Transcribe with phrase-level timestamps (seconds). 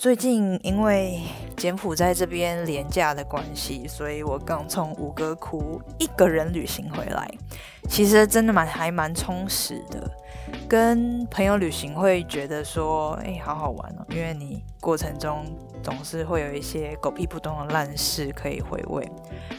[0.00, 1.20] 最近因为
[1.58, 7.30] 柬埔寨这边廉价的关系，所以我刚从五哥窟一个人旅行回来，
[7.86, 10.10] 其实真的蛮还蛮充实的。
[10.66, 15.44] 跟朋友旅行会觉得说，哎，好好玩哦，因为你过程中
[15.82, 19.06] 总是会有一些狗屁不通的烂事可以回味。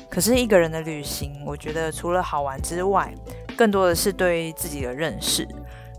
[0.09, 3.13] 可是一个人的旅行，我觉得除了好玩之外，
[3.55, 5.47] 更多的是对自己的认识。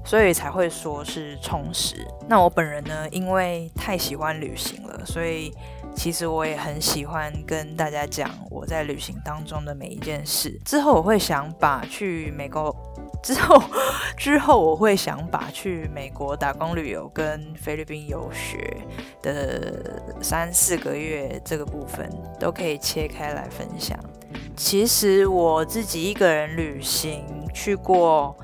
[0.04, 2.06] 所以才会说是充实。
[2.28, 5.52] 那我本人呢，因为太喜欢旅行了，所以
[5.94, 10.50] 其实我也很喜欢跟大家讲我在旅行当中的每一件事。
[10.64, 12.74] 之后我会想把去美国，
[13.22, 13.62] 之后
[14.16, 18.76] 之后我会想把去美国打工旅游跟菲律宾游学
[19.22, 23.98] 的三四个月这个部分都可以切开来分享。
[24.56, 28.36] 其实我自己一个人旅行去过。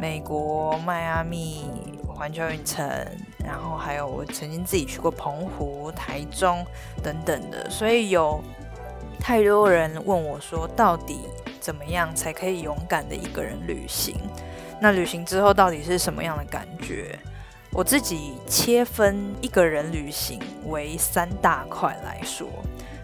[0.00, 1.66] 美国迈阿密
[2.08, 2.88] 环球影城，
[3.44, 6.64] 然后还有我曾经自己去过澎湖、台中
[7.02, 8.42] 等等的，所以有
[9.20, 11.20] 太多人问我说，到底
[11.60, 14.16] 怎么样才可以勇敢的一个人旅行？
[14.80, 17.18] 那旅行之后到底是什么样的感觉？
[17.70, 22.48] 我自己切分一个人旅行为三大块来说，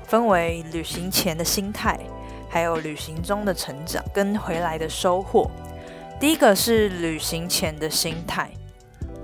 [0.04, 2.00] 分为旅行前的心态，
[2.48, 5.50] 还有旅行中的成长跟回来的收获。
[6.18, 8.50] 第一个是旅行前的心态，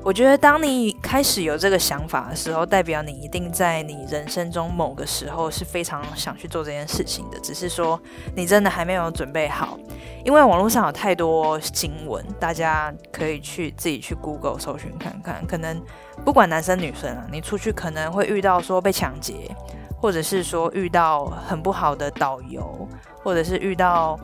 [0.05, 7.99] 我觉得当你开始有这个想法的时候，代表你一定在你人生中某个时候是非常想去做这件事情的，只是说
[8.37, 9.79] 你真的还没有准备好。
[10.23, 15.43] 因为网络上有太多新闻，大家可以去自己去 Google 搜寻看看。
[15.47, 15.83] 可能
[16.27, 19.51] 不管男生女生啊，你出去可能会遇到说被抢劫，
[19.99, 22.87] 或者是说遇到很不好的导游，
[23.25, 24.21] 或者是遇到。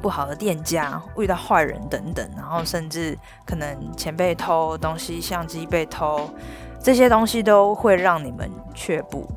[0.00, 6.30] 不好的店家遇到坏人等等，然后甚至可能钱被偷，东西相机被偷，
[6.82, 9.28] 这些东西都会让你们却步。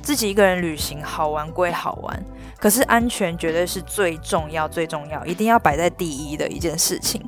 [0.00, 2.24] 自己一个人旅行好玩归好玩，
[2.56, 7.20] 可是安全绝对是最重要、最重要，一定要摆在第一的一件事情。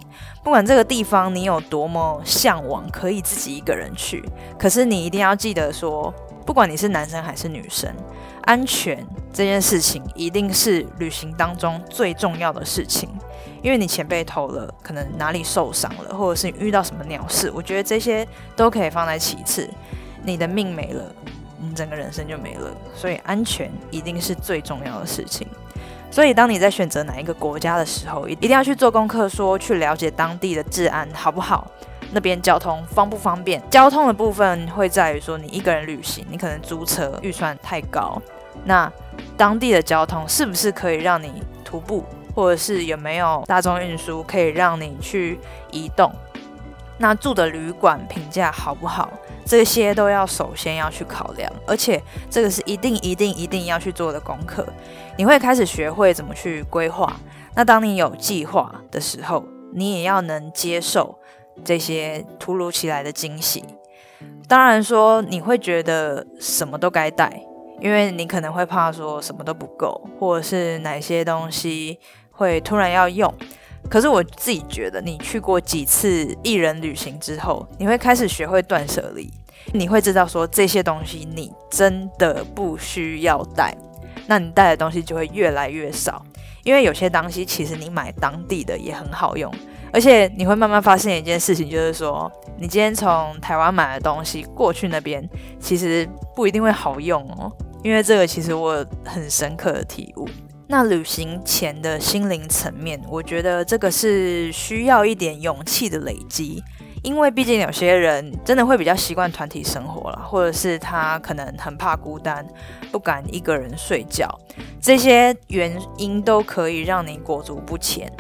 [0.44, 4.24] 不管这个地方你有多么向往，可以自己一个人去，
[4.56, 6.14] 可是你一定要记得说，
[6.44, 7.92] 不管你是男生还是女生。
[8.42, 13.08] 安全这件事情一定是旅行当中最重要的事情，
[13.62, 19.68] 因为你钱被偷了，可能哪里受伤了，或者是遇到什么鸟事，我觉得这些都可以放在其次。
[20.22, 21.02] 你的命没了，
[21.58, 25.48] 你整个人生就没了，所以安全一定是最重要的事情。
[26.10, 31.70] 所以当你在选择哪一个国家的时候，一定要去做功课，说去了解当地的治安好不好，
[32.12, 33.62] 那边交通方不方便。
[33.70, 38.20] 交通的部分会在于说，你一个人旅行，你可能租车预算太高。
[38.64, 38.90] 那
[39.36, 42.04] 当地的交通是不是可以让你徒步，
[42.34, 45.38] 或者是有没有大众运输可以让你去
[45.70, 46.12] 移动？
[46.96, 49.12] 那住的旅馆评价好不好？
[49.44, 52.00] 这些都要首先要去考量，而且
[52.30, 54.64] 这个是一定一定一定要去做的功课。
[55.18, 57.14] 你会开始学会怎么去规划。
[57.54, 59.44] 那当你有计划的时候，
[59.74, 61.18] 你也要能接受
[61.62, 63.62] 这些突如其来的惊喜。
[64.48, 67.42] 当然说你会觉得什么都该带。
[67.80, 71.98] 因为你可能会怕说什么都不够，或者是哪些东西
[72.30, 73.30] 会突然要用。
[73.90, 79.28] 可是我自己觉得，你去过几次一人旅行之后，你会开始学会断舍离。
[79.72, 83.76] 你会知道说这些东西你真的不需要带，
[84.28, 86.24] 那你带的东西就会越来越少。
[86.64, 89.52] 因为有些东西其实你买当地的也很好用。
[89.92, 95.24] 而且你会慢慢发现一件事情，就是说，你今天从台湾买的东西过去那边，
[95.60, 97.52] 其实不一定会好用哦。
[97.84, 100.28] 因为这个其实我很深刻的体悟。
[100.66, 106.60] 那旅行前的心灵层面，我觉得这个是需要一点勇气的累积。
[107.04, 112.44] 因为毕竟有些人真的会比较习惯团体生活了，或者是他可能很怕孤单，
[112.90, 114.26] 不敢一个人睡觉，
[114.80, 118.10] 这些原因都可以让你裹足不前。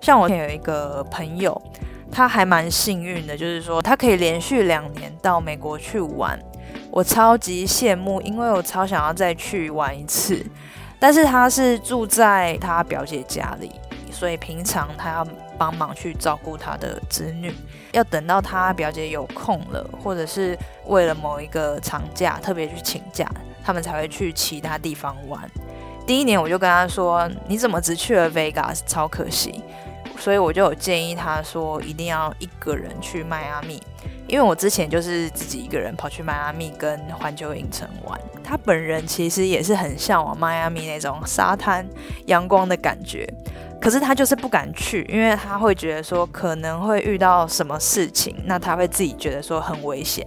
[0.00, 1.60] 像我有一个朋友，
[2.12, 6.38] 他还蛮幸运的，就是说他可以连续两年到美国去玩，
[6.90, 10.44] 我超级羡慕，因为我超想要再去玩一次。
[11.00, 13.72] 但是他是住在他表姐家里，
[14.10, 15.26] 所以平常他要
[15.58, 17.52] 帮忙去照顾他的子女，
[17.92, 23.30] 要等到他表姐有空了，或者是为了某一个长假特别去请假，
[23.64, 25.40] 他们才会去其他地方玩。
[26.06, 28.80] 第一年我就跟他说：“你怎么只去了 Vegas？
[28.86, 29.62] 超可惜。”
[30.16, 33.82] 所以我就有建议他说，一定要一个人去迈阿密，
[34.28, 38.18] 因为我之前就是自己一个人跑去迈阿密跟环球影城玩。
[38.44, 41.84] 他本人其实也是很向往迈阿密那种沙滩
[42.26, 43.26] 阳光的感觉，
[43.84, 50.26] 可是他就是不敢去，因为他会觉得说可能会遇到什么事情，那他会自己觉得说很危险。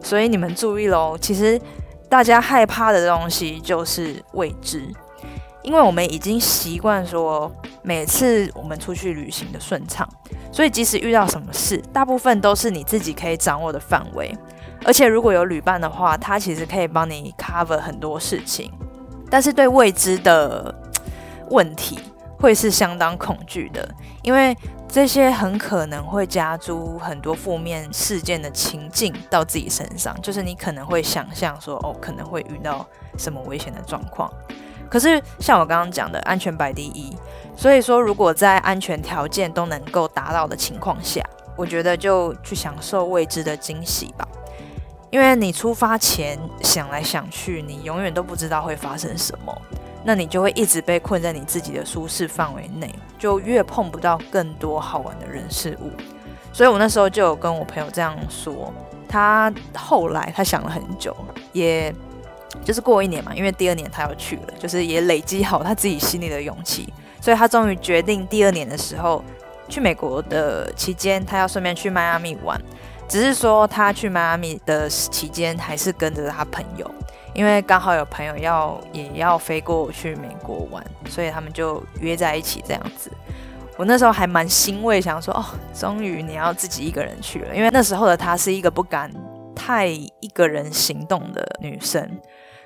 [0.00, 1.60] 所以你们注意喽，其实
[2.08, 4.80] 大家害怕的东西就是未知，
[5.62, 7.52] 因为我们已经习惯说
[7.82, 10.08] 每次我们出去旅行的顺畅，
[10.52, 14.32] 所以即使遇到什么事，大部分都是你自己可以掌握的范围。
[14.84, 18.70] 而且如果有旅伴的话，他其实可以帮你 cover 很多事情。
[19.28, 20.72] 但是对未知的
[21.50, 21.98] 问题
[22.38, 23.88] 会是相当恐惧的，
[24.22, 24.56] 因为。
[24.90, 32.86] 这些很可能会加诸很多负面事件的情境到自己身上，就是你可能会想象说，哦，可能会遇到
[33.18, 34.32] 什么危险的状况。
[34.88, 37.14] 可是像我刚刚讲的，安全摆第一，
[37.54, 41.22] 所以说如果在安全条件都能够达到的情况下，
[41.54, 44.26] 我觉得就去享受未知的惊喜吧。
[45.10, 49.54] 因为你出发前想来想去，你永远都不知道会发生什么。
[50.08, 55.92] 那你就会一直被困在你自己的舒适范围内，就越碰不到更多好玩的人事物。
[56.50, 58.72] 所以我那时候就有跟我朋友这样说，
[59.06, 61.14] 他后来他想了很久，
[61.52, 61.94] 也
[62.64, 66.90] 就是过一年嘛，因为第二年他要去了，就是也累积好他自己心里的勇气，
[67.20, 69.22] 所以他终于决定第二年的时候
[69.68, 72.58] 去美国的期间，他要顺便去迈阿密玩。
[73.06, 76.90] 只是说他去迈阿密的期间，还是跟着他朋友。
[77.38, 83.08] 因为刚好有朋友要也要飞过去美国玩，所以他们就约在一起这样子。
[83.76, 87.54] 我那时候还蛮欣慰，想说哦，终于你要自己一个人去了。
[87.54, 89.08] 因为那时候的她是一个不敢
[89.54, 92.10] 太一个人行动的女生。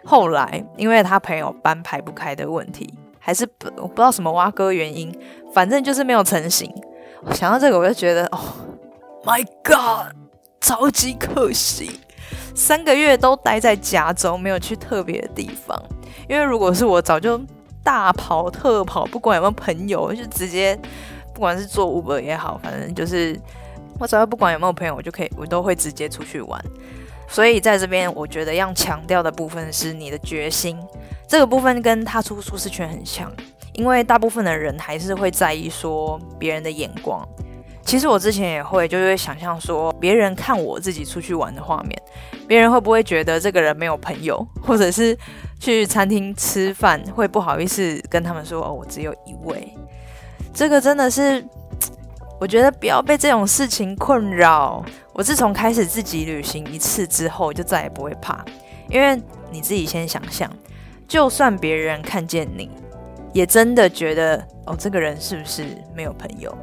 [0.06, 5.14] 后来因为她朋友班排不开的问题，还是不我不知道什么挖哥原因，
[5.52, 6.72] 反正就是没有成型。
[7.32, 8.38] 想到这个，我就觉得哦
[9.22, 10.16] ，My God，
[10.62, 12.00] 超级可惜。
[12.54, 15.80] 三个月都待在加州，没有去特别的地方。
[16.28, 17.40] 因为如果是我，早就
[17.82, 20.78] 大跑特跑，不管有没有朋友，就直接，
[21.34, 23.38] 不管是做 Uber 也好，反正就是
[23.98, 26.64] 我只要不管有没有朋友，我就可以，我都会直接出去玩。
[27.28, 30.78] 所以在这边，我觉得要强调的部分是你的决心。
[31.26, 33.32] 这个部分跟踏出舒适圈很像，
[33.72, 37.26] 因为大部分的人还是会在意说别人的眼光。
[37.84, 42.02] 其实我之前也会，就会想象说别人看我自己出去玩的画面，
[42.46, 45.16] 别人会不会觉得这个人没有朋友，或者是
[45.60, 49.72] 去餐厅吃饭会不好意思跟他们说哦，我只有一位。
[50.54, 51.44] 这个真的是，
[52.40, 54.84] 我觉得不要被这种事情困扰。
[55.12, 58.42] 我自从开始自己旅行一次之后，就再也不会怕，
[58.88, 59.20] 因为
[59.50, 60.50] 你自己先想象，
[61.06, 62.70] 就算别人看见你，
[63.32, 65.64] 也真的觉得哦，这个人是不是
[65.94, 66.56] 没有朋友？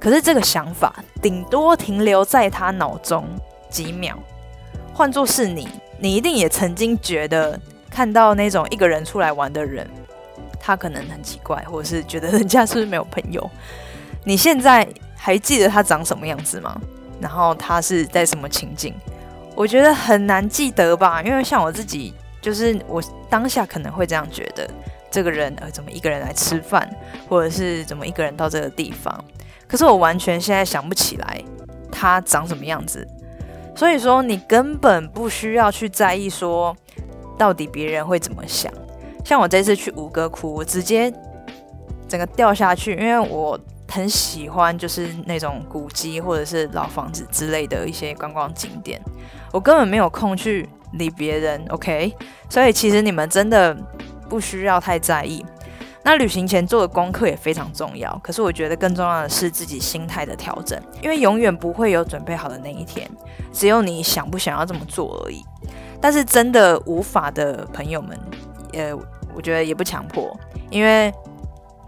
[0.00, 3.24] 可是这个想法顶多停留在他脑中
[3.68, 4.18] 几秒。
[4.94, 5.68] 换作是你，
[5.98, 7.58] 你一定也曾经觉得
[7.90, 9.88] 看到那种一个人出来玩的人，
[10.60, 13.48] 他可能很奇怪，或者是觉得人家是不是没有朋友？
[14.24, 14.86] 你现在
[15.16, 16.80] 还记得他长什么样子吗？
[17.20, 18.94] 然后他是在什么情景？
[19.54, 24.68] 我觉得很难记得吧，因为像我自己，就是我当下可能会这样觉得，
[25.10, 26.88] 这个人呃怎么一个人来吃饭，
[27.28, 29.24] 或者是怎么一个人到这个地方。
[29.68, 31.44] 可是我完全现在想不起来
[31.92, 33.06] 他长什么样子，
[33.76, 36.74] 所以说你根本不需要去在意说
[37.36, 38.72] 到底别人会怎么想。
[39.24, 41.12] 像我这次去吴哥窟，我直接
[42.08, 43.60] 整个掉下去，因为我
[43.90, 48.98] 很喜欢就是那种古迹或者是老房子之类的一些观光景点，
[49.52, 51.62] 我根本没有空去理别人。
[51.68, 52.14] OK，
[52.48, 53.76] 所以其实你们真的
[54.30, 55.44] 不需要太在意。
[56.02, 63.10] 那旅行前做的功课也非常重要，可是我觉得更重要的是自己心态的调整，因为永远不会有准备好的那一天，
[63.52, 65.44] 只有你想不想要这么做而已。
[66.00, 68.18] 但是真的无法的朋友们，
[68.72, 68.94] 呃，
[69.34, 70.34] 我觉得也不强迫，
[70.70, 71.12] 因为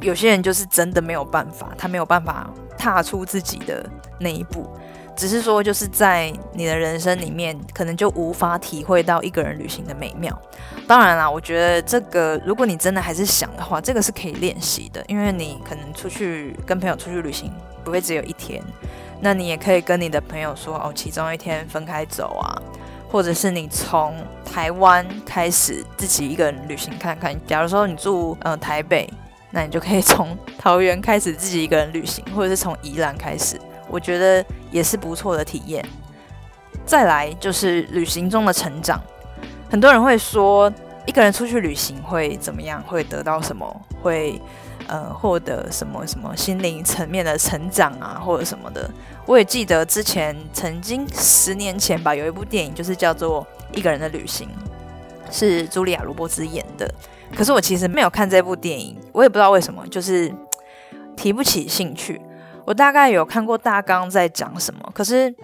[0.01, 3.89] 有些人就是真的没有办法，他没有办法踏出自己的
[4.19, 4.69] 那一步。
[5.21, 10.35] 只是说，就是在你的人生里面，可能就无法体会到一个人旅行的美妙。
[10.89, 15.05] 当然啦，我觉得这个，如果你真的还是想的话，这个是可以练习的。
[15.09, 17.53] 因为你可能出去跟朋友出去旅行，
[17.85, 18.63] 不会只有一天，
[19.21, 22.57] 那你也可以跟你的朋友说哦，其中一天分开走啊，
[23.07, 27.39] 或者是你从台湾开始自己一个人旅行看看。
[27.47, 29.07] 假如说你住呃台北，
[29.51, 33.61] 那你就可以从桃园开始自己一个人旅行，或者是从宜兰开始。
[33.91, 35.85] 我觉得也是不错的体验。
[36.87, 39.01] 再来就是旅行中的成长，
[39.71, 40.73] 很多人会说
[41.07, 42.83] 一个人出去旅行会怎么样？
[42.85, 43.81] 会得到什么？
[44.03, 44.41] 会
[44.87, 48.91] 呃获得什么什么心灵层面的成长啊，或者什么的。
[49.27, 53.47] 我也记得之前曾经十年前吧，有一部电影就是叫做
[53.79, 54.49] 《一个人的旅行》，
[55.31, 56.93] 是茱莉亚·罗伯兹演的。
[57.37, 60.35] 可是我其实没有看这部电影，我也不知道为什么，就是
[61.15, 62.21] 提不起兴趣。
[62.71, 65.35] 我大概有看过大纲在讲什么，可是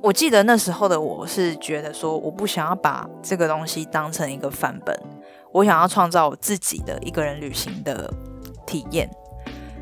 [0.00, 4.98] 我记得那时候的我是觉得说，我不想要把这个东西当成一个范本，
[5.52, 8.10] 我想要创造我自己的一个人旅行的
[8.64, 9.06] 体验。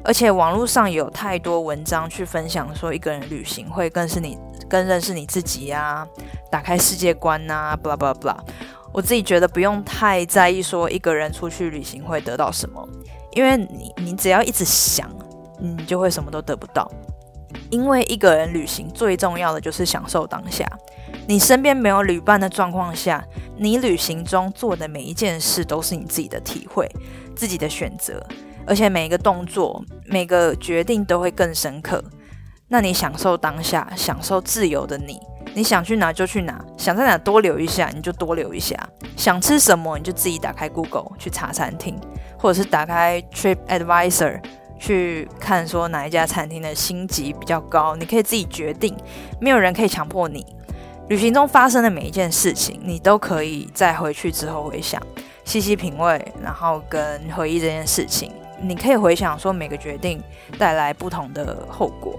[0.02, 4.37] 而且网络上有太多文章去分享说，一个人旅行会更是你
[4.68, 6.04] 更认识你自己呀，
[6.50, 8.37] 打开世界观呐，blah blah blah。
[8.92, 12.85] 我自己觉得不用太在意说一个人出去旅行会得到什么，
[13.30, 15.09] 因为你你只要一直想，
[15.61, 16.90] 你就会什么都得不到。
[17.69, 20.67] 因为一个人旅行最重要的就是享受当下。
[21.26, 23.25] 你身边没有旅伴的状况下，
[23.57, 26.88] 你旅行中做的每一件事都是你自己的体会、
[27.37, 28.25] 自己的选择，
[28.67, 32.02] 而且每一个动作、每个决定都会更深刻。
[32.69, 35.21] 那你享受当下，享受自由的你，
[35.55, 38.76] 你想去哪就去哪，想在哪多留一下你就多留一下，
[39.17, 42.00] 想吃什么你就自己打开 Google 去查餐厅，
[42.38, 44.40] 或者是打开 Trip Advisor。
[44.80, 48.96] 去看说哪一家餐厅的星级比较高，你可以自己决定，
[49.38, 50.44] 没有人可以强迫你。
[51.08, 55.00] 旅行中发生的每一件事情，你都可以在回去之后回想，
[55.44, 58.32] 细细品味，然后跟回忆这件事情。
[58.62, 60.22] 你可以回想说每个决定
[60.58, 62.18] 带来不同的后果，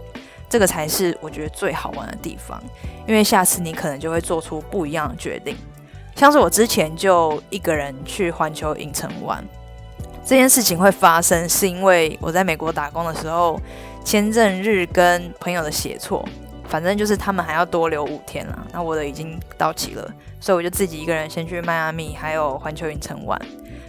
[0.50, 2.62] 这个才是我觉得最好玩的地方。
[3.08, 5.56] 因为下次你可能就会做出不一样的决定。
[6.16, 9.44] 像是我之前就一个人去环球影城玩。
[10.24, 13.60] 这件事情会发生，是因为我在美国打工的时候，
[14.06, 16.24] 签证日跟朋友的写错，
[16.68, 20.08] 反正就是他们还要多留五天了，那我的已经到期了，
[20.40, 23.40] 所以我就自己一个人先去迈阿密还有环球影城玩。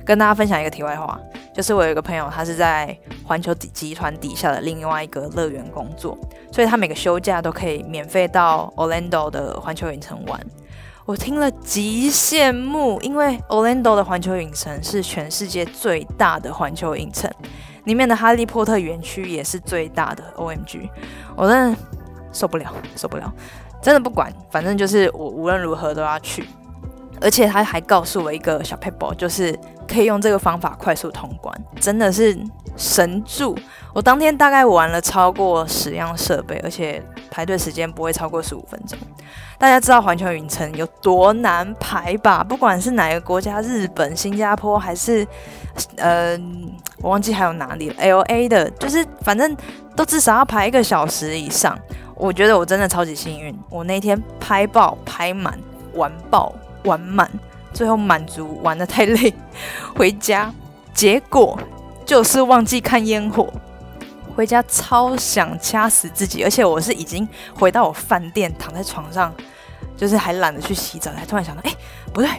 [0.04, 1.16] 跟大家分享一个题外话，
[1.54, 6.18] 就是我有一个朋友，他是在环球集团底下的另外一个乐园工作，
[6.50, 10.40] 所以他每个休假都可以免费到 Orlando 的环球影城玩。
[11.04, 17.28] 我听了极羡慕，因为 Orlando 的环球影城是全世界最大的环球影城，
[17.84, 20.22] 里面的哈利波特园区也是最大的。
[20.36, 20.88] OMG，
[21.34, 21.78] 我真的
[22.32, 23.32] 受不了，受不了，
[23.82, 26.44] 真的不管，反正就是我无论如何都要去。
[27.22, 32.36] 而且他还告诉我一个小 paper，就是可以用这个方法快速通关，真的是
[32.76, 33.56] 神助。
[33.94, 38.98] 我当天大概玩了超过十样设备，而且排队时间不会超过十五分钟。
[39.58, 42.42] 大家知道环球影城有多难排吧？
[42.42, 45.26] 不管是哪个国家，日本、新加坡还是
[45.96, 46.36] 呃，
[47.00, 49.56] 我忘记还有哪里了，L A 的，就是反正
[49.94, 51.78] 都至少要排一个小时以上。
[52.16, 55.56] 我觉得我真的超级幸运，我那天拍爆、拍满、
[55.94, 56.52] 玩爆、
[56.84, 57.30] 玩满，
[57.72, 59.34] 最后满足玩的太累，
[59.94, 60.52] 回家，
[60.94, 61.58] 结果
[62.04, 63.52] 就是忘记看烟火。
[64.34, 69.30] 回家超想掐死自己，而且我是已经回到我饭店，躺在床上，
[69.94, 71.72] 就是还懒得去洗澡，才突然想到，哎，
[72.14, 72.30] 不对，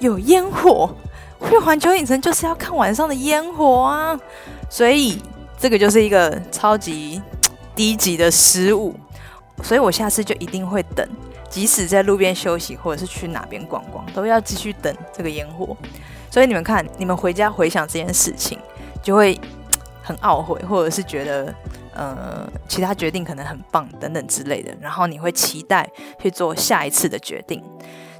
[0.00, 0.94] 有烟火，
[1.48, 4.20] 去环球影城就是要看晚上的烟火啊！
[4.68, 5.22] 所以
[5.58, 7.22] 这个就是一个超级
[7.74, 8.94] 低级的失误，
[9.62, 11.08] 所以我下次就一定会等，
[11.48, 15.76] 即使在路边休息或者是去哪边逛逛，都要继续等这个烟火。
[16.30, 18.58] 所以你们看，你们回家回想这件事情，
[19.02, 19.40] 就会。
[20.00, 21.54] 很懊悔，或者是觉得，
[21.92, 25.86] 呃，其他决定可能很棒等等之类的，然后你会期待
[26.18, 27.62] 去做下一次的决定。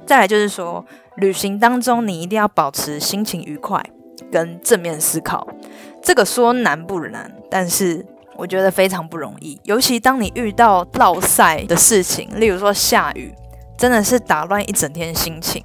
[0.05, 3.83] 再来就是说，旅行当中你一定要保持心情愉快
[4.31, 5.47] 跟正面思考。
[6.03, 8.05] 这个说难不难，但是
[8.39, 9.59] 我觉得非常不容易。
[9.63, 13.35] 尤其当你遇到落赛的事情，例如说下雨，
[13.77, 15.61] 真的是打乱一整天心情。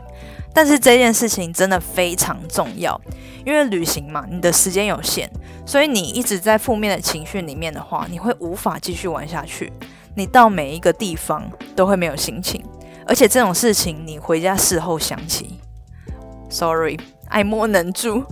[0.52, 3.00] 但是这件事情真的非常重要，
[3.44, 5.28] 因为旅行嘛，你的时间有限，
[5.66, 9.72] 所以你一直在负面的情绪里面的话，你会无法继续玩下去。
[10.16, 12.64] 你到每一个地方都会没有心情，
[13.06, 15.58] 而且这种事情你回家事后想起
[16.48, 16.96] ，sorry，
[17.28, 18.24] 爱莫能助。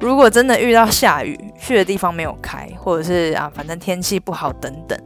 [0.00, 4.98] 如果真的遇到下雨，去的地方没有开，或者是啊，反正天气不好等等，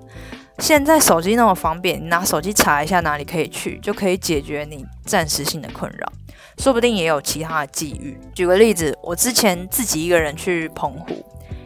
[0.58, 6.12] 现在手机那么方便，你拿手机查一下哪里可以去，就可以解决你暂时性的困扰。
[6.58, 8.20] 说不定也有其他的际遇。
[8.34, 11.24] 举个例子，我之前自己一个人去澎湖，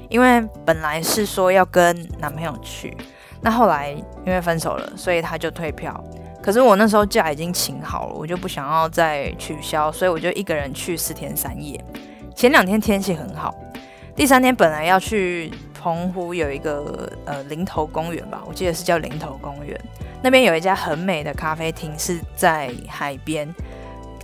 [0.08, 2.96] 因为本来是说要跟男朋友去，
[3.40, 3.90] 那后来
[4.24, 6.02] 因为分手了，所以他就退票。
[6.40, 11.84] 可是我那时候假已经请好了，我就不想要再取消，所以我就一个人去四天三夜。
[12.36, 13.54] 前两天天气很好，
[14.14, 19.74] 第三天本来要去澎湖有一个呃林头公园吧，我记得是叫林头公园，
[20.22, 23.48] 那边有一家很美的咖啡厅，是在海边。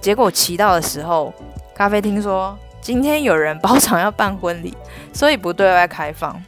[0.02, 1.32] 结果骑到的时候，
[1.74, 4.76] 咖啡厅说今天有人包场要办婚礼，
[5.14, 6.38] 所以不对外开放。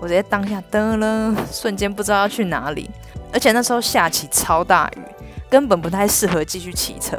[0.00, 2.88] 我直接当下噔了，瞬间不知道要去哪里。
[3.32, 5.00] 而且那时候下起超大雨，
[5.50, 7.18] 根本不太适合继续骑车。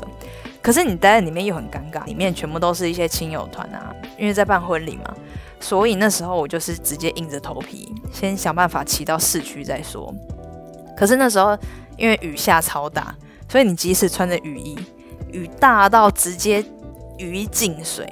[0.61, 5.13] 可是你待在里面又很尴尬，里面全部都是一些亲友团啊，因为在办婚礼嘛。
[5.59, 10.13] 所以那时候我就是直接硬着头皮，先想办法骑到市区再说。
[10.95, 11.57] 可是那时候。
[11.99, 13.13] 因为雨下超大，
[13.49, 14.79] 所以你即使穿着雨衣，
[15.33, 16.63] 雨大到直接
[17.17, 18.07] 雨衣进水，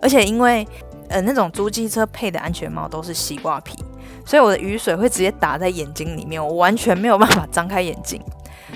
[0.00, 0.64] 而且因为
[1.08, 3.76] 呃那种租机车配的安全帽都是西瓜皮，
[4.24, 8.22] 所以我的雨水会直接打在眼睛里面，我完全没有办法张开眼睛。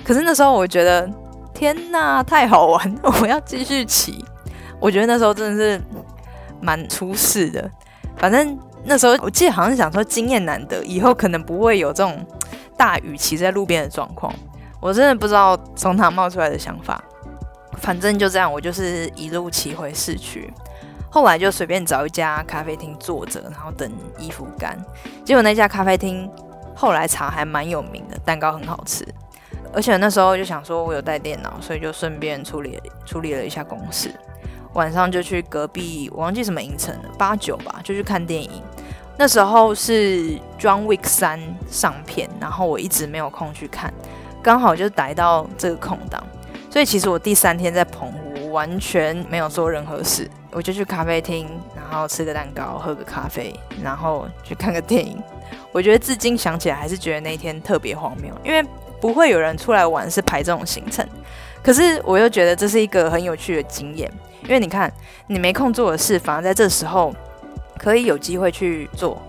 [0.03, 1.09] 可是那时候我觉得
[1.57, 4.23] 天呐，太好玩， 我要继续骑。
[4.79, 5.83] 我觉得那时候真的是
[6.61, 7.71] 蛮出事的，
[8.19, 8.59] 反正。
[8.89, 12.25] 那时候我记得好像想说经验难得，以后可能不会有这种
[12.77, 14.33] 大雨骑在路边的状况。
[14.81, 17.03] 我真的不知道从哪冒出来的想法，
[17.79, 20.49] 反正就这样，我就是一路骑回市区。
[21.11, 24.79] 后来就随便找一家咖啡厅坐着，然后等衣服干。
[25.25, 26.31] 结果那家咖啡厅
[26.73, 29.05] 后来茶还蛮有名的，蛋糕很好吃。
[29.77, 34.11] 而且那时候就想说我有带电脑，所以就顺便处理处理了一下公事。
[34.73, 38.51] 晚上就去隔壁，我忘记什么影城了，八九吧，就去看电影。
[39.19, 40.21] 那时候是
[40.59, 41.39] 《John Wick 三》
[41.71, 43.93] 上片，然后我一直没有空去看，
[44.43, 46.25] 刚好就逮到这个空档，
[46.71, 55.23] 所以其实我第三天在澎湖完全没有做任何事，我就去咖啡厅，然后吃个蛋糕，喝个咖啡，然后去看个电影。
[55.71, 58.67] 我觉得至今想起来还是觉得那一天特别荒谬，因为
[59.07, 61.07] 不会有人出来玩是排这种行程，
[61.63, 64.11] 可是我又觉得这是一个很有趣的经验。
[64.43, 64.93] 因为你看，
[65.29, 67.15] 你没空做的事，反而在这时候
[67.79, 69.23] 可以有机会去做。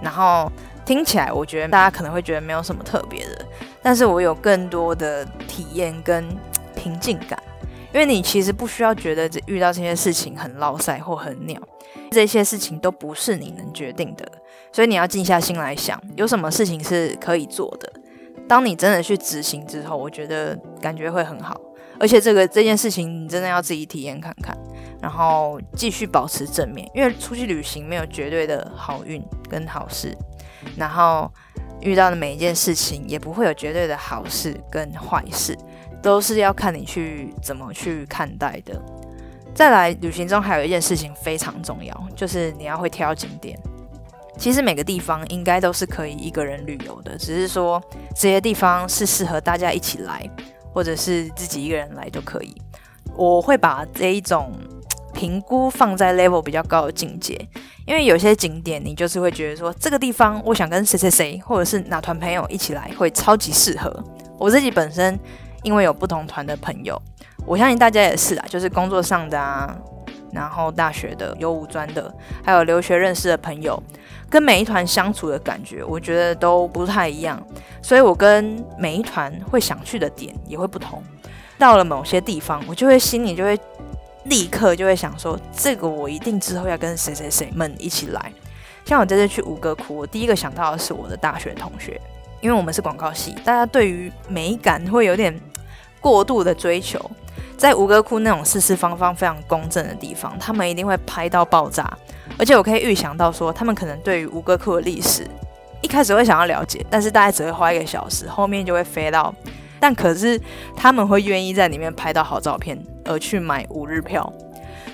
[0.00, 0.48] 然后
[0.84, 3.44] 听起来，我觉得大家可能会觉得没有什么特别的，
[3.82, 6.24] 但是我有更多的体验跟
[6.76, 7.36] 平静感。
[7.92, 11.60] 因为你其实不需要觉得遇到这些事情很落塞或很鸟，
[12.12, 14.24] 这些事情都不是你能决定的。
[14.70, 17.92] 所以你要静下心来想，有什么事情是可以做的。
[18.48, 21.60] 当你真的去执行之后，我觉得感觉会很好。
[21.98, 24.56] 而且这个这件事情，你真的要自己体验看看，
[25.00, 30.14] 然后继续保持正面，因为出去旅行没有绝对的好运跟好事，
[30.76, 31.30] 然后
[31.80, 35.56] 遇到的每一件事情也不会有绝对的好事跟坏事，
[36.02, 38.78] 都是要看你去怎么去看待的。
[39.54, 43.58] 再来，旅行中还有一件事情非常重要，就是你要会挑景点。
[44.36, 47.82] 其实每个地方应该都是可以一个人旅游的，只是说
[48.14, 50.28] 这些地方是适合大家一起来。
[50.76, 52.54] 或者是自己一个人来都可以，
[53.14, 54.52] 我会把这一种
[55.14, 57.34] 评估放在 level 比较高的境界，
[57.86, 63.90] 因为有些景点你就是会觉得说这个地方我想跟谁谁谁，或者是哪团朋友一起来会超级适合。
[64.38, 65.18] 我自己本身
[65.62, 67.00] 因为有不同团的朋友，
[67.46, 69.74] 我相信大家也是啊，就是工作上的啊，
[70.30, 73.82] 然后大学的、有五专的，还有留学认识的朋友。
[74.28, 77.40] 跟每一团相处的感觉，我觉得都不太一样，
[77.80, 81.02] 所以我跟每一团会想去的点也会不同。
[81.58, 83.58] 到了某些地方，我就会心里就会
[84.24, 88.32] 立刻就会想说，这个我一定之后要跟谁谁谁们一起来。
[88.84, 92.00] 像我这次去吴哥窟，我第一个想到的是我的大学同学，
[92.40, 95.40] 因为我们是广告系，大家对于美感会有点
[96.00, 97.00] 过度的追求。
[97.56, 101.90] 在吴哥窟那种四四方方非常公正的地方，他们一定会拍到爆炸。
[102.38, 105.26] 而且我可以预想到说，他们可能对于吴哥窟的历史
[105.80, 109.34] 一开始会想要了解，但是大概只会花一个小时，后面就会飞到。
[109.78, 110.40] 但可是
[110.74, 114.32] 他们会愿意在里面拍到好照片，而去买五日票。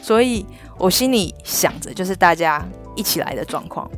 [0.01, 0.45] 所以
[0.77, 3.89] 我心里想着，就是大家一起来的状况。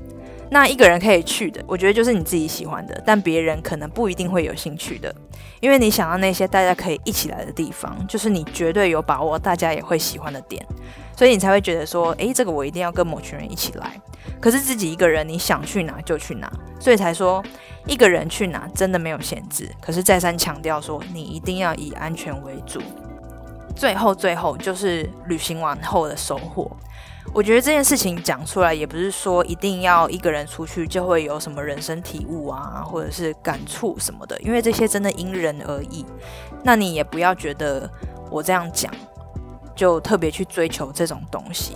[0.50, 5.12] 那一个人可以去的，我觉得就是你自己喜欢的，但别人可能不一定会有兴趣的，
[5.58, 10.64] 因为你想要那些大家可以一起来的地方，就是你绝对有把握，大家也会喜欢的点，
[11.16, 14.00] 所以你才会觉得说，诶，这个我一定要跟某群人一起来。
[14.40, 16.50] 可是自己一个人，你想去哪就去哪，
[16.80, 17.42] 所以才说
[17.86, 19.70] 一个人去哪真的没有限制。
[19.80, 22.80] 可是再三强调说，你一定要以安全为主。
[23.76, 26.70] 最后，最后就是旅行完后的收获。
[27.32, 36.04] 我觉得这件事情讲出来，也不是说一定要一个人出去就会有什么人生体悟啊，或者是感触什么的，因为这些真的因人而异。
[36.62, 37.90] 那你也不要觉得
[38.30, 38.92] 我这样讲
[39.74, 41.74] 就特别去追求这种东西，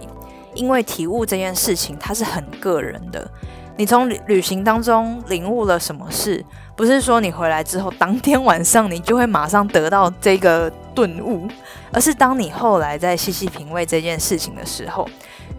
[0.55, 3.31] 因为体悟这件事情它是很个人的。
[3.77, 11.47] 你从旅行当中领悟了什么事，不是说你回来之后当天晚上你就会马上得到这个顿悟，
[11.93, 15.09] 而是当你后来在细细品味这件事情的时候。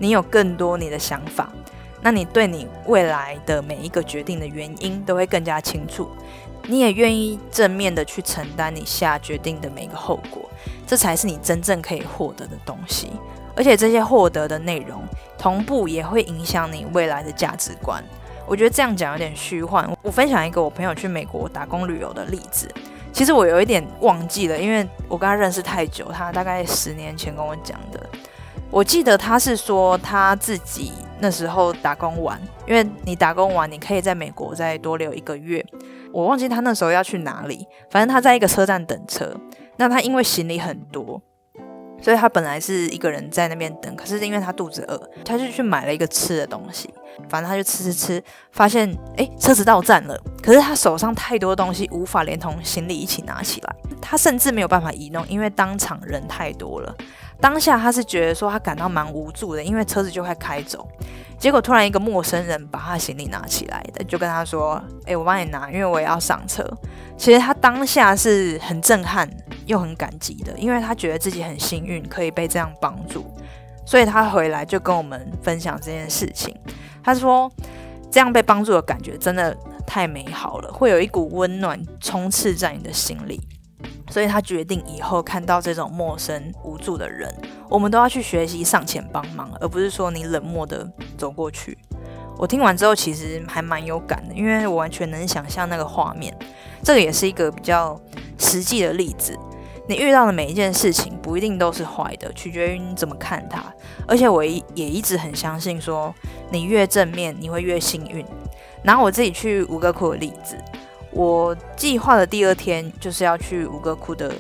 [0.02, 1.50] 你有更多你的想法，
[2.02, 6.10] 那你对你未来的每一个决定的原因都会更加清楚，
[6.68, 10.50] 你也愿意正面的去承担你下决定的每一个后果，
[10.86, 13.10] 这才是你真正可以获得的东西。
[13.56, 15.02] 而且这些获得的内容
[15.38, 18.04] 同步也会影响你未来的价值观。
[18.48, 19.90] 我觉得这样讲有点虚幻。
[20.02, 22.72] 我分享一个我朋友去美国打工旅游的例子，
[23.12, 28.10] 其实我有一点忘记了，因为我跟他认识太久，他大概十年前跟我讲的。
[28.72, 35.66] 我记得他是说他自己那时候打工完，因为你打工完，你可以在美国再多留一个月。
[36.14, 39.36] 我忘记他那时候要去哪里，反正他在一个车站等车。
[39.78, 41.22] 那他因为行李很多。
[42.02, 46.90] 所以他本来是一个人在那边等，可是因为他肚子饿，他就去买了一个吃的东西。
[47.28, 56.96] 反正他就吃吃吃，发现哎，车子到站了，可是他手上太多东西无法连同行李一起拿起来，他甚至没有办法移动，因为当场人太多了。
[57.42, 60.88] 当下他是觉得说他感到蛮无助的，因为车子就快开走。
[61.38, 66.66] 结果突然一个陌生人把他行李拿起来的，就跟他说：“哎，我帮你拿，因为我也要上车。”
[67.16, 69.30] 其实他当下是很震撼
[69.66, 73.26] 又很感激的，因为他觉得自己很幸运可以被这样帮助，
[73.86, 76.54] 所以他回来就跟我们分享这件事情。
[77.02, 77.50] 他说
[78.12, 79.56] ：“这样被帮助的感觉真的
[79.88, 83.40] 太美好了，会有一股温暖充斥在你的心里。”
[84.10, 87.34] 所以他决定以后看到这种陌生无助的人，
[87.70, 91.78] 我们都要去学习上前帮忙，而不是说你冷漠的走过去。
[92.38, 96.34] 我听完之后其实还蛮有感的，因为我完全能想象那个画面。
[96.82, 98.00] 这个也是一个比较
[98.38, 99.38] 实际的例子。
[99.88, 103.62] 你遇到的每一件事情不一定都是坏的，取决于你怎么看它。
[104.08, 106.14] 而且我也一直很相信，说
[106.50, 108.26] 你越正面，你会越幸运。
[108.84, 110.56] 拿我自己去吴哥窟的例子。
[111.12, 114.34] 我计划的第二天就是要去吴哥窟的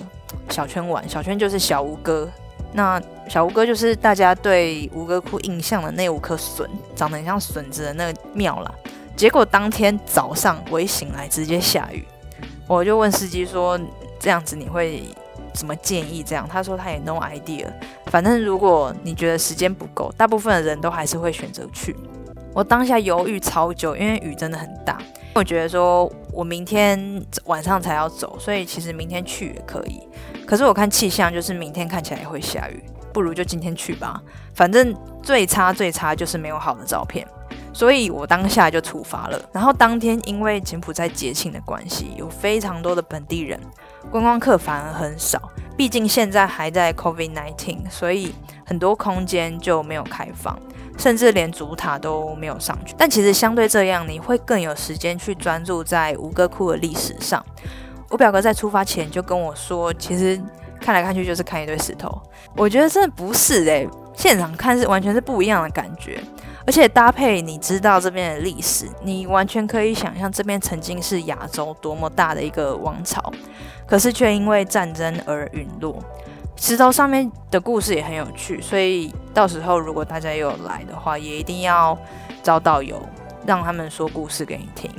[0.49, 2.29] 小圈玩，小圈就是小吴哥。
[2.71, 8.71] 那小吴哥就是大家对吴哥窟印象的那五颗笋，长得很像笋子的那个庙啦。
[9.15, 12.05] 结果当天早上我一醒来，直接下雨。
[12.67, 13.77] 我就问司机说
[14.19, 15.03] ：“这样子你会
[15.51, 17.65] 怎么建议？”这样他说他也 no idea。
[18.05, 21.95] 反正如果你觉得时间不够，大部分的人都还是会选择去。
[22.53, 24.99] 我当下犹豫超久，因为雨真的很大。
[25.33, 29.99] 我觉得说，我明天晚上才要走，所以其实明天去也可以。
[30.47, 34.23] 可是我看气象，就是明天看起来会下雨，不如就今天去吧。
[34.53, 37.27] 反正最差最差就是没有好的照片，
[37.73, 39.37] 所以我当下就出发了。
[39.51, 43.59] 然后当天因为柬埔寨节庆的关系，有非常多的本地人，
[44.09, 45.41] 观光客反而很少。
[45.79, 50.59] 毕竟现在还在 COVID-19，所以很多空间就没有开放。
[50.97, 57.41] 甚至连主塔都没有上去，但其实相对这样，你会更有时间去专注在吴哥窟的历史上。
[58.09, 60.37] 我表哥在出发前就跟我说，其实
[60.81, 62.21] 看来看去就是看一堆石头。
[62.57, 66.21] 我觉得真的不是诶，现场看是完全是不一样的感觉，
[66.67, 73.31] 而且搭配你知道这边的历史，你完全可以想象这边曾经是亚洲多么大的一个王朝，
[73.89, 75.97] 可是却因为战争而陨落。
[76.55, 81.97] 石头上面的故事也很有趣，所以到时候如果大家有来的话，也一定要
[82.43, 83.01] 找导游，
[83.45, 84.91] 让他们说故事给你听。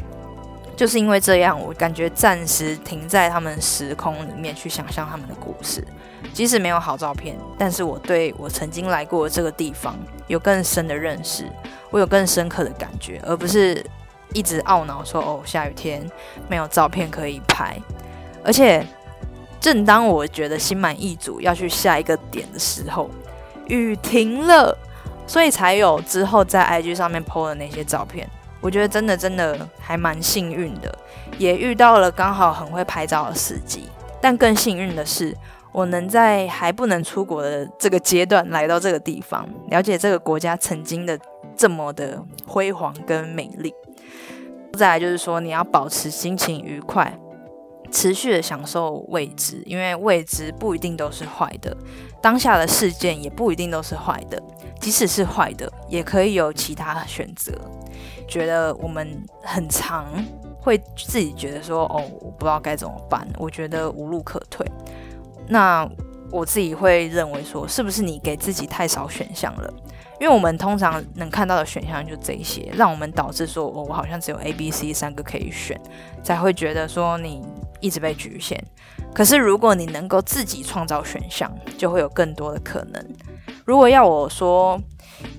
[0.74, 5.87] 就是因为这样，我感觉暂时停在他们时空里面去想象他们的故事。
[6.33, 9.94] 即使没有好照片，但是我对我曾经来过这个地方
[10.26, 11.44] 有更深的认识，
[11.90, 13.85] 我有更深刻的感觉，而不是
[14.33, 16.03] 一直懊恼说哦，下雨天
[16.48, 17.76] 没有照片可以拍，
[18.44, 18.87] 而且。
[19.62, 23.11] 正当我觉得心满意足要去下一个点的时候，
[23.66, 24.74] 雨停了，
[25.26, 28.26] 所以才有之后在 IG 上面 PO 的那些照片。
[28.62, 30.98] 我觉得真的真的还蛮幸运的，
[31.37, 33.87] 也遇到了刚好很会拍照的司机。
[34.18, 35.37] 但更幸运的是，
[35.72, 41.20] 我能在还不能出国的这个阶段来到这个地方，了解这个国家曾经的
[41.55, 43.74] 这么的辉煌跟美丽。
[44.72, 47.14] 再来就是说，你要保持心情愉快。
[47.90, 51.76] 持续的享受未知，因为未知不一定都是坏的，
[52.22, 54.42] 当下的事件也不一定都是坏的，
[54.81, 57.53] 即使是坏的，也可以有其他选择。
[58.29, 60.07] 觉得我们很长
[60.61, 64.64] 会自己觉得说，哦，我不知道该怎么办，我觉得无路可退。
[65.48, 65.88] 那
[66.31, 69.74] 我自己会认为说，是不是你给自己太少选项了？
[70.20, 75.81] 因为我们通常能看到的选项就这些，让我们导致说，我我好像只有 A、B、C 三个可以选，
[76.22, 77.42] 才会觉得说你
[77.80, 78.62] 一直被局限。
[79.14, 83.04] 可是如果你能够自己创造选项，就会有更多的可能。
[83.64, 84.80] 如果要我说，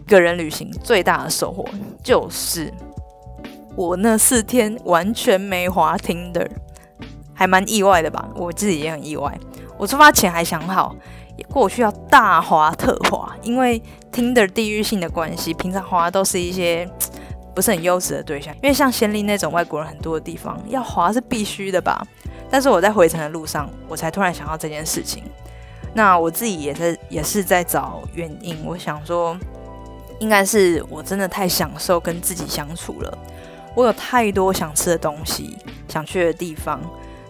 [0.08, 1.66] 个人旅行最大的收获
[2.04, 2.74] 就是
[3.76, 6.50] 我那四天完全没滑 Tinder，
[7.34, 8.30] 还蛮意外的吧？
[8.36, 9.40] 我自己也很意外。
[9.78, 10.96] 我出发前还想好。
[11.50, 16.88] 过去要大滑特滑，因为听的地域性的关系，平常滑都是一些
[17.54, 18.54] 不是很优质的对象。
[18.56, 22.06] 因为像仙林那种外国人很多的地方，要滑是必须的吧。
[22.50, 25.24] 但是我在回程的路上，我才突然想到这件事情。
[25.94, 28.58] 那我自己也是也是在找原因。
[28.66, 29.38] 我想说，
[30.20, 33.18] 应该是我真的太享受跟自己相处了。
[33.76, 36.82] 我有太多想吃的东西，想去的地方，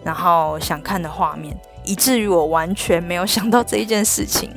[0.04, 1.56] 然后想看的画面。
[1.84, 4.52] 以至于我完全没有想到这一件事情，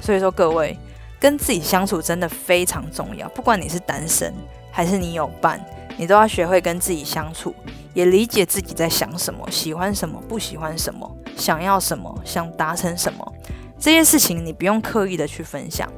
[0.00, 0.78] 所以说各位
[1.18, 4.32] 跟自己相处真的非常重要，不管你是单身
[4.78, 5.60] 还是你有伴，
[5.96, 7.52] 你都要学会跟自己相处，
[7.94, 13.34] 也理解自己在想什么，喜欢什么，不喜欢什么，想要什么，想达成什么。
[13.76, 15.90] 这些事情你不用刻意的去分享，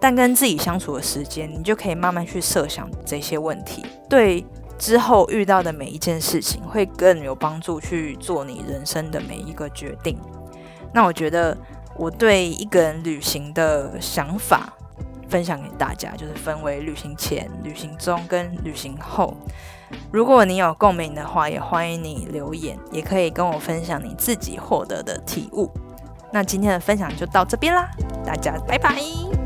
[0.00, 4.46] 但跟自己相处的时间，你就可以慢慢去设想这些问题，对
[4.78, 10.16] 之后遇到的每一件事情会更有帮助，去做你人生的每一个决定。
[10.94, 11.58] 那我觉得。
[11.96, 14.72] 我对一个人旅行的想法
[15.28, 19.36] 分享给大家，就是分为旅行前、旅行中跟旅行后。
[20.10, 25.70] 如果你有共鸣的话，也欢迎你留言，也可以跟我分享你自己获得的体悟。
[26.30, 27.88] 那今天的分享就到这边啦，
[28.24, 29.37] 大家拜拜。